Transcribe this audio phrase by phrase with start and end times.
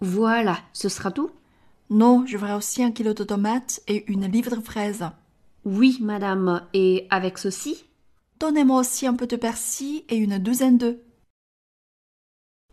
[0.00, 1.30] Voilà, ce sera tout
[1.88, 5.08] Non, je voudrais aussi un kilo de tomates et une livre de fraises.
[5.64, 6.66] Oui, madame.
[6.72, 7.84] Et avec ceci
[8.38, 10.98] Donnez-moi aussi un peu de persil et une douzaine d'œufs.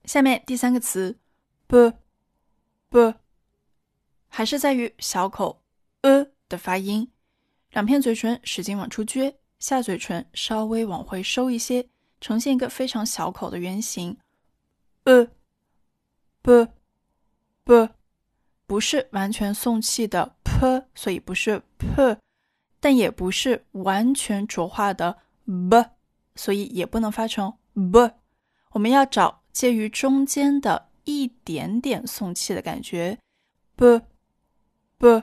[0.04, 1.18] 下面第三个词
[1.66, 1.92] b
[2.88, 3.14] b，
[4.28, 5.62] 还是在于小口
[6.02, 7.10] e 的发音，
[7.70, 11.88] 两片嘴唇使劲往出撅，下嘴唇稍微往回收一些，
[12.20, 14.16] 呈现一个非常小口的圆形。
[15.04, 15.28] b
[16.40, 16.68] b
[17.64, 17.90] b，
[18.66, 22.16] 不是完全送气的 p，所以不是 p，
[22.80, 25.97] 但也不是完全浊化的 b。
[26.38, 28.12] 所以也不能发成 b，
[28.70, 33.18] 我们要找介于中间的一点点送气的感觉
[33.74, 34.00] ，b
[34.98, 35.22] b。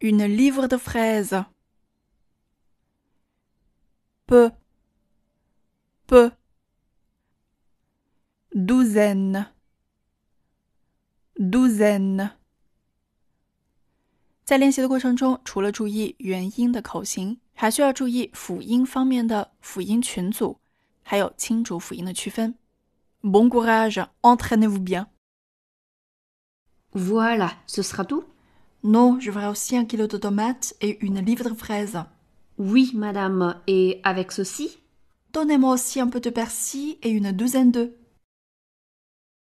[0.00, 1.44] une livre de fraises.
[4.26, 4.50] Peu,
[6.06, 6.32] peu.
[8.52, 9.52] Douzaine,
[11.38, 12.30] douzaine.
[14.44, 20.58] 在练习的过程中，除了注意元音的口型，还需要注意辅音方面的辅音群组，
[21.02, 22.54] 还有轻浊辅音的区分。
[23.20, 25.08] Bon courage, entraînez-vous bien.
[26.92, 28.24] Voilà, ce sera tout.
[28.83, 31.99] Non, je voudrais aussi un kilo de tomates et une livre de fraises.
[32.57, 33.55] Oui, madame.
[33.67, 34.79] Et avec ceci?
[35.33, 37.91] Donnez-moi aussi un peu de persil et une douzaine d'œufs.